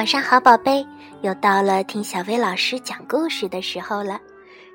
[0.00, 0.86] 晚上好，宝贝，
[1.20, 4.18] 又到了听小薇老师讲故事的时候了。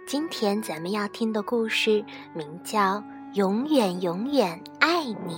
[0.05, 2.98] 今天咱们要听的故事名叫
[3.34, 5.34] 《永远永远爱你》。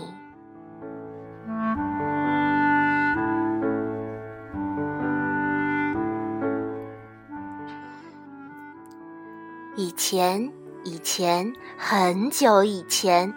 [9.78, 10.52] 以前，
[10.83, 13.33] 以前，很久以前。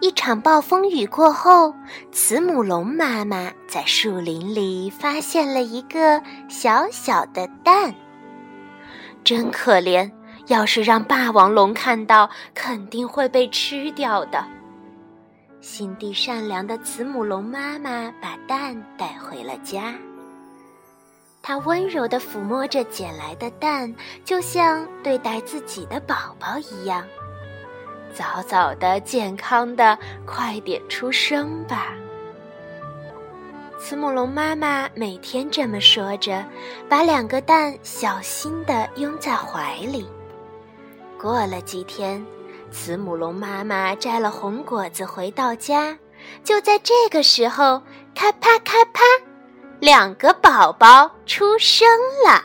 [0.00, 1.74] 一场暴风雨过后，
[2.12, 7.92] 慈母龙妈妈在树林里发现了一个小小的蛋。
[9.24, 10.10] 真可怜，
[10.46, 14.44] 要是让霸王龙看到，肯定会被吃掉的。
[15.60, 19.92] 心地善良的慈母龙妈妈把蛋带回了家，
[21.42, 23.92] 她温柔地抚摸着捡来的蛋，
[24.24, 27.04] 就像对待自己的宝宝一样。
[28.14, 31.94] 早早的、健康的，快点出生吧！
[33.80, 36.44] 慈母龙妈妈每天这么说着，
[36.88, 40.08] 把两个蛋小心的拥在怀里。
[41.20, 42.24] 过了几天，
[42.72, 45.96] 慈母龙妈妈摘了红果子回到家，
[46.42, 47.80] 就在这个时候，
[48.14, 49.02] 咔啪咔啪，
[49.78, 51.88] 两个宝宝出生
[52.26, 52.42] 了。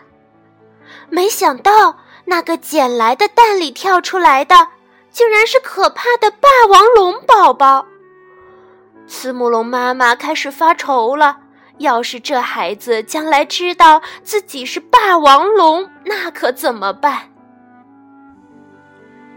[1.09, 4.55] 没想到，那个捡来的蛋里跳出来的。
[5.13, 7.85] 竟然是可怕的霸王龙宝宝！
[9.05, 11.37] 慈母龙妈妈开始发愁了。
[11.77, 17.31] 要是这孩子将来知道自己是霸王龙，那可怎么办？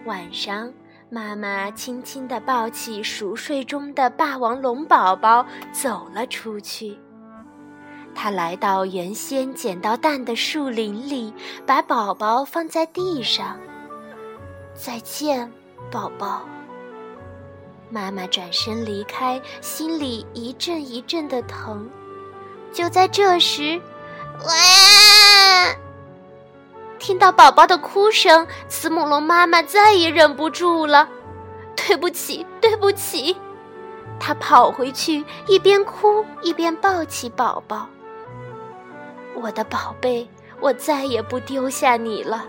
[0.05, 0.73] 晚上，
[1.11, 6.99] 妈妈轻轻地抱起熟睡中的霸王龙宝宝，走了出去。
[8.15, 11.35] 她来到原先捡到蛋的树林里，
[11.67, 13.59] 把宝宝放在地上。
[14.75, 15.51] 再见。
[15.91, 16.43] 宝宝，
[17.91, 21.89] 妈妈转身离开，心里一阵一阵的疼。
[22.73, 23.81] 就在这时，
[24.45, 25.75] 哇！
[26.99, 31.09] 听到宝宝的哭声，慈母龙妈妈再也忍不住了。
[31.77, 33.37] 对不起，对不起！
[34.19, 37.87] 她跑回去，一边哭一边抱起宝宝。
[39.35, 40.29] 我的宝贝，
[40.61, 42.45] 我再也不丢下你了。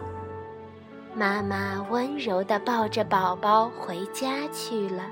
[1.17, 5.03] 妈妈温柔地抱着宝宝回家去了。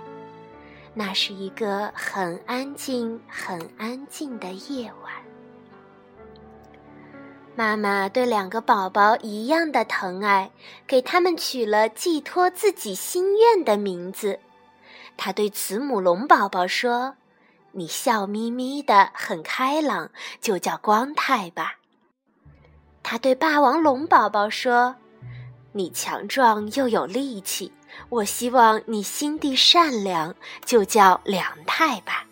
[0.94, 5.12] 那是一个很安静、很安静的夜晚。
[7.56, 10.52] 妈妈对两个宝宝一样的疼爱，
[10.86, 14.40] 给他们取了寄托自己心愿的名字。
[15.18, 17.16] 她对慈母龙宝宝说
[17.74, 21.78] ：“你笑眯眯的，很开朗，就叫光太吧。”
[23.02, 24.98] 她对霸王龙宝宝说。
[25.78, 27.69] 你强壮又有力气，
[28.08, 32.25] 我希望你心地善良，就叫梁太吧。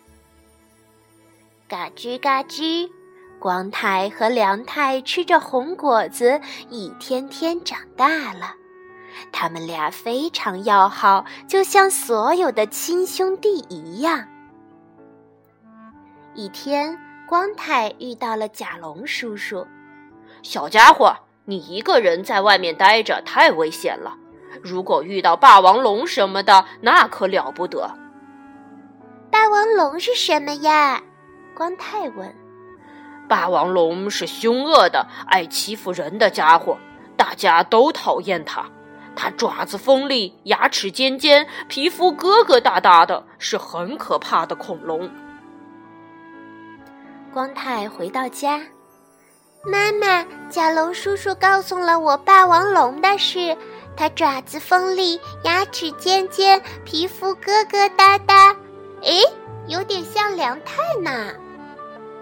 [1.68, 2.90] 嘎吱嘎吱，
[3.38, 6.40] 光太和梁太吃着红果子，
[6.70, 8.54] 一天天长大了。
[9.30, 14.26] 他们俩非常要好，就像所有的亲兄弟一样。
[16.34, 19.66] 一天，光太遇到了甲龙叔叔，
[20.42, 21.14] 小家伙。
[21.46, 24.16] 你一个人在外面待着太危险了，
[24.62, 27.90] 如果遇到霸王龙什么的，那可了不得。
[29.30, 31.02] 霸王龙是什么呀？
[31.54, 32.34] 光太问。
[33.28, 36.78] 霸王龙是凶恶的、爱欺负人的家伙，
[37.16, 38.64] 大家都讨厌它。
[39.16, 45.10] 它爪子锋利，牙齿尖尖，皮肤疙疙瘩瘩的，是很可怕的恐龙。
[47.32, 48.60] 光太回到家。
[49.66, 53.56] 妈妈，甲龙叔叔告诉了我霸王龙的事。
[53.96, 58.54] 它爪子锋利，牙齿尖尖，皮肤疙疙瘩瘩。
[59.02, 59.22] 诶，
[59.66, 61.32] 有点像梁太呢。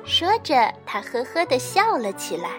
[0.04, 2.50] 说着，他呵呵的笑了起来。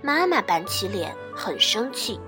[0.00, 2.20] 妈妈板起脸，很生气。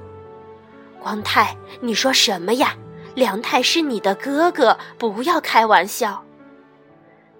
[1.01, 2.75] 光太，你说什么呀？
[3.15, 6.24] 梁太是你的哥哥，不要开玩笑。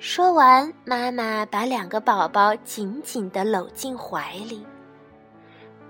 [0.07, 4.63] 说完，妈妈把两个宝宝紧紧地搂进怀里。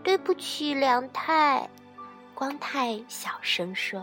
[0.05, 1.69] 对不起，梁太，
[2.33, 4.01] 光太小声说。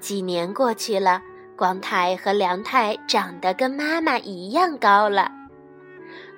[0.00, 1.20] 几年过去了，
[1.58, 5.30] 光太和梁太长得跟妈妈一样高了。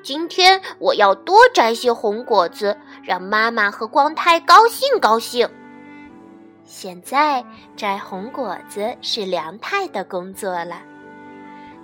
[0.03, 5.49] 今天我要多摘些红果子，让妈妈和光太高兴高兴。
[6.65, 7.45] 现在
[7.77, 10.83] 摘红果子是梁太的工作了。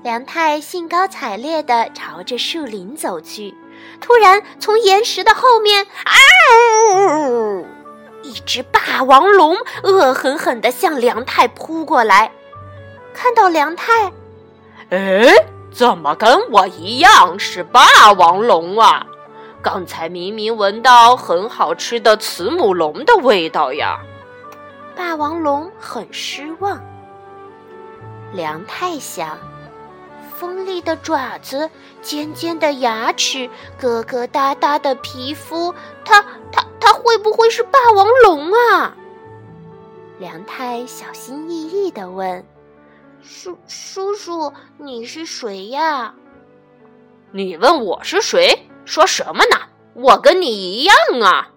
[0.03, 3.55] 梁太兴高采烈地朝着树林走去，
[4.01, 6.13] 突然从岩石的后面，啊！
[8.25, 12.33] 一只霸王龙恶狠狠地向梁太扑过来。
[13.15, 14.13] 看到梁太，
[14.91, 15.25] 哎，
[15.73, 19.07] 怎么跟我一样是霸王龙啊？
[19.63, 24.01] 刚才明明闻到很好吃的慈母龙的味道呀！
[24.97, 26.81] 霸王龙很失望。
[28.33, 29.39] 梁太想，
[30.43, 31.71] 锋利的爪子，
[32.03, 33.49] 尖尖的牙齿，
[33.81, 35.73] 疙疙瘩瘩的皮肤，
[36.05, 38.97] 它它它会不会是霸王龙啊？
[40.19, 42.45] 梁太小心翼翼地问
[43.23, 46.13] ：“叔叔叔，你是谁呀？”
[47.31, 48.69] 你问我是谁？
[48.85, 49.57] 说什么呢？
[49.95, 51.51] 我跟你一样啊！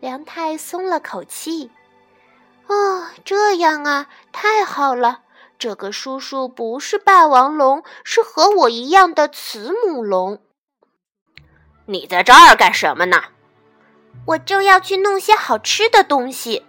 [0.00, 1.70] 梁太松了口气。
[2.66, 5.20] 哦，这样啊，太好了。
[5.60, 10.38] 这个叔叔不是霸王龙，是和我一样的慈母龙。
[11.84, 13.22] 你在这儿干什么呢？
[14.24, 16.64] 我正要去弄些好吃的东西。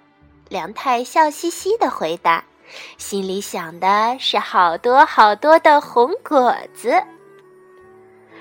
[0.49, 2.43] 梁太笑嘻嘻的回答，
[2.97, 7.01] 心里想的是好多好多的红果子。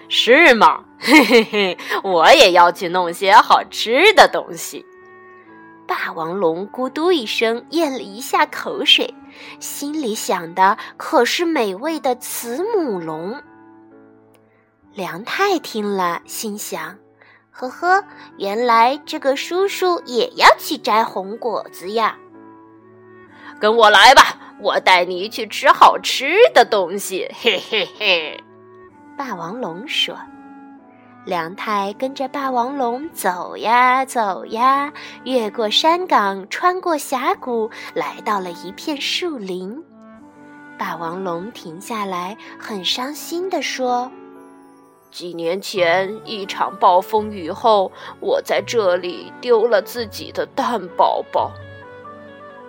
[0.09, 0.85] 是吗？
[0.99, 4.85] 嘿嘿嘿，我也要去弄些好吃的东西。
[5.91, 9.13] 霸王龙咕嘟一声咽了一下口水，
[9.59, 13.43] 心里想的可是美味的慈母龙。
[14.95, 16.97] 梁太听了，心想。
[17.51, 18.05] 呵呵，
[18.39, 22.17] 原来这个叔叔也要去摘红果子呀！
[23.59, 27.29] 跟我来吧，我带你去吃好吃的东西。
[27.35, 28.45] 嘿嘿嘿，
[29.19, 30.17] 霸王龙说。
[31.27, 34.91] 梁太跟着霸王龙走呀走呀，
[35.25, 39.85] 越过山岗，穿过峡谷，来到了一片树林。
[40.79, 44.11] 霸王龙停下来，很伤心地说。
[45.11, 51.53] 几年前，一场暴风雨后，我在这里丢了自己的蛋宝宝。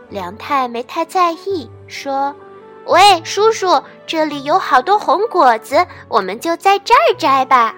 [0.10, 2.36] 梁太没太在意，说
[2.86, 7.74] ：“喂，叔叔，这里有好多红果子，我们就在这儿摘吧。”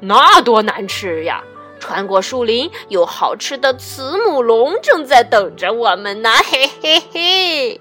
[0.00, 1.42] 那多难吃呀！
[1.80, 6.30] 穿过树林，有好吃的慈母龙正在等着我们呢。
[6.44, 7.80] 嘿嘿嘿，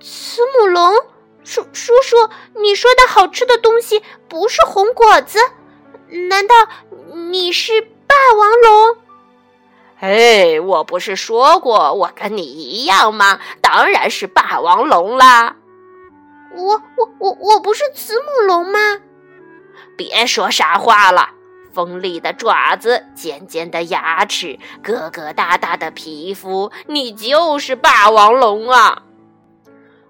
[0.00, 0.92] 慈母龙。
[1.42, 2.16] 叔叔叔，
[2.60, 5.38] 你说的好吃的东西不是红果子？
[6.28, 6.54] 难道
[7.30, 8.96] 你是霸王龙？
[10.00, 13.40] 哎，我不是说过我跟你一样吗？
[13.62, 15.56] 当然是霸王龙啦！
[16.54, 18.78] 我我我我不是慈母龙吗？
[19.98, 21.30] 别说傻话了！
[21.74, 29.02] 锋利的爪子，尖尖的牙齿，疙疙瘩瘩的皮肤，你就是霸王龙啊！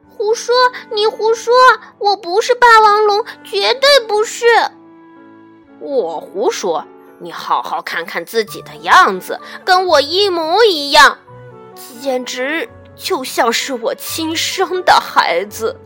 [0.07, 0.55] 胡说！
[0.93, 1.55] 你胡说！
[1.99, 4.45] 我不是霸王龙，绝对不是。
[5.81, 6.85] 我胡说！
[7.19, 11.19] 你好好看看自己的样子，跟我一模一样，
[12.01, 15.81] 简直就像是我亲生的孩子。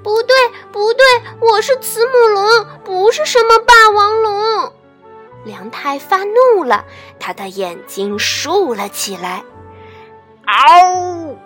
[0.00, 0.36] 不对，
[0.72, 1.04] 不对，
[1.40, 4.72] 我是慈母龙，不是什么霸王龙。
[5.44, 6.84] 梁太发怒了，
[7.18, 9.42] 他的眼睛竖了起来。
[10.44, 11.36] 嗷！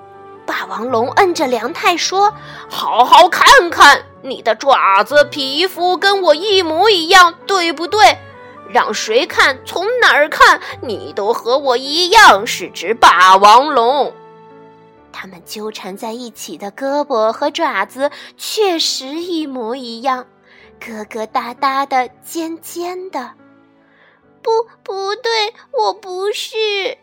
[0.44, 2.34] 霸王龙摁着梁太说
[2.68, 8.18] ：“好好看看你的爪子、皮肤，跟我一模一样，对不对？
[8.68, 14.12] 让谁看，从哪儿看，你都和我一样是只霸王龙。”
[15.12, 20.26] 他们纠缠在一起的胳膊和爪子确实一模一样，
[20.80, 23.34] 疙疙瘩瘩的，尖尖的。
[24.42, 24.50] 不，
[24.82, 26.98] 不对，我不是。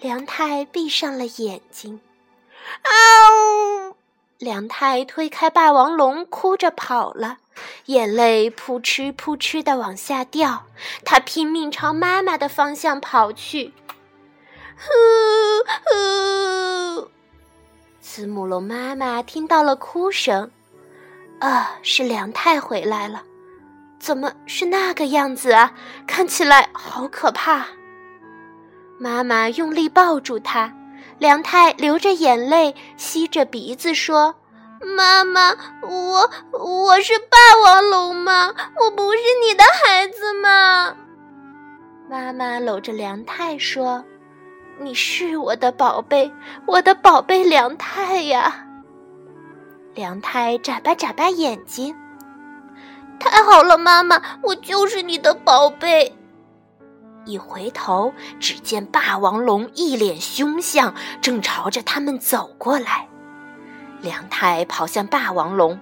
[0.00, 2.00] 梁太闭上了眼睛。
[2.82, 3.96] 嗷！
[4.38, 7.38] 梁太推开霸王龙，哭着跑了，
[7.86, 10.64] 眼泪扑哧扑哧的往下掉。
[11.04, 13.72] 他拼命朝妈妈的方向跑去。
[14.76, 15.96] 呜
[17.00, 17.10] 呜！
[18.08, 20.48] 慈母龙妈妈听到了哭声，
[21.40, 23.24] 啊，是梁太回来了。
[23.98, 25.74] 怎么是那个样子啊？
[26.06, 27.66] 看起来好可怕。
[28.96, 30.72] 妈妈用力抱住他。
[31.18, 34.36] 梁太流着眼泪，吸着鼻子说
[34.96, 38.54] ：“妈妈，我我是霸王龙吗？
[38.84, 40.94] 我不是你的孩子吗？”
[42.08, 44.04] 妈妈搂着梁太说
[44.78, 46.30] ：“你是我的宝贝，
[46.66, 48.66] 我的宝贝梁太呀。”
[49.94, 51.96] 梁太眨巴眨巴眼睛，
[53.18, 56.14] 太好了，妈妈，我就是你的宝贝。
[57.24, 63.08] 一回头，只见霸王龙一脸凶相，正朝着他们走过来。
[64.02, 65.80] 梁太跑向霸王龙：“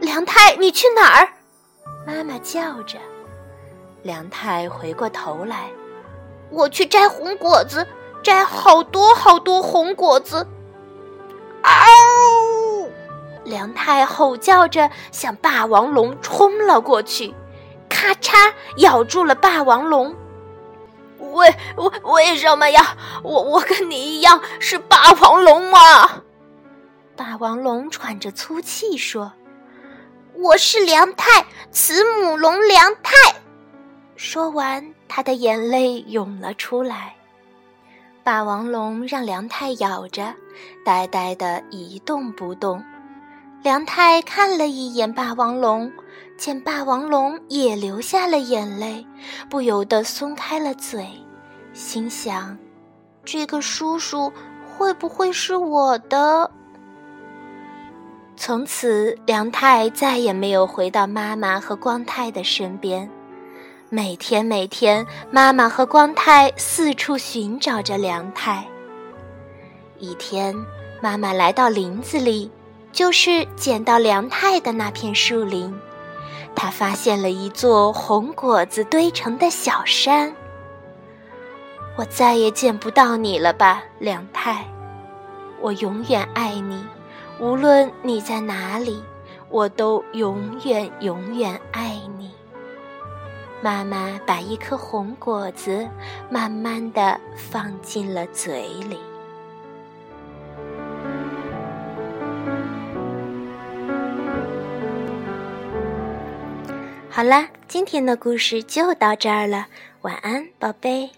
[0.00, 1.28] 梁太，你去哪儿？”
[2.04, 2.98] 妈妈叫着。
[4.02, 5.70] 梁太回过头来
[6.50, 7.86] ：“我去摘红果子，
[8.22, 10.46] 摘好多好多红果子。”
[11.62, 12.90] 嗷！
[13.44, 17.34] 梁太吼叫着向霸王龙冲了过去，
[17.88, 20.14] 咔嚓咬住了霸王龙。
[21.32, 22.96] 为为为什么呀？
[23.22, 26.22] 我我跟你一样是霸王龙吗？
[27.16, 29.32] 霸王龙喘着粗气说
[30.34, 33.12] ：“我是梁太，慈母龙梁太。”
[34.16, 37.16] 说完，他的眼泪涌了出来。
[38.22, 40.34] 霸王龙让梁太咬着，
[40.84, 42.82] 呆呆的一动不动。
[43.62, 45.90] 梁太看了一眼霸王龙，
[46.36, 49.06] 见霸王龙也流下了眼泪，
[49.48, 51.06] 不由得松开了嘴，
[51.72, 52.56] 心想：
[53.24, 54.32] 这个叔叔
[54.66, 56.50] 会不会是我的？
[58.36, 63.10] 从此，梁太再也没有回到妈妈和光太的身边。
[63.92, 68.64] 每天，每天，妈妈和光太四处寻找着梁太。
[69.98, 70.54] 一天，
[71.02, 72.48] 妈妈来到林子里。
[72.92, 75.72] 就是捡到梁太的那片树林，
[76.56, 80.34] 她发现了一座红果子堆成的小山。
[81.96, 84.64] 我再也见不到你了吧，梁太？
[85.60, 86.84] 我永远爱你，
[87.38, 89.02] 无论你在哪里，
[89.48, 92.30] 我都永远永远爱你。
[93.62, 95.86] 妈妈把一颗红果子
[96.30, 98.98] 慢慢的放进了嘴里。
[107.10, 109.66] 好啦，今天的故事就到这儿了，
[110.00, 111.10] 晚安，宝贝。